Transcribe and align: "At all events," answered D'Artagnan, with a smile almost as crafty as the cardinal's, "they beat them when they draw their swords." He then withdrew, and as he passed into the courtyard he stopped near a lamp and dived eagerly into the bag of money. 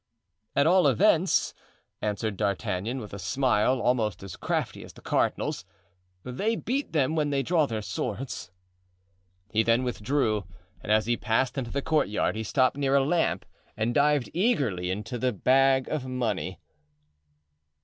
"At 0.55 0.65
all 0.65 0.87
events," 0.87 1.53
answered 2.01 2.35
D'Artagnan, 2.35 2.97
with 3.01 3.13
a 3.13 3.19
smile 3.19 3.79
almost 3.79 4.23
as 4.23 4.35
crafty 4.35 4.83
as 4.83 4.93
the 4.93 5.01
cardinal's, 5.03 5.63
"they 6.23 6.55
beat 6.55 6.91
them 6.91 7.15
when 7.15 7.29
they 7.29 7.43
draw 7.43 7.67
their 7.67 7.83
swords." 7.83 8.49
He 9.51 9.61
then 9.61 9.83
withdrew, 9.83 10.47
and 10.81 10.91
as 10.91 11.05
he 11.05 11.17
passed 11.17 11.55
into 11.55 11.69
the 11.69 11.83
courtyard 11.83 12.35
he 12.35 12.41
stopped 12.41 12.77
near 12.77 12.95
a 12.95 13.05
lamp 13.05 13.45
and 13.77 13.93
dived 13.93 14.31
eagerly 14.33 14.89
into 14.89 15.19
the 15.19 15.31
bag 15.31 15.87
of 15.89 16.07
money. 16.07 16.57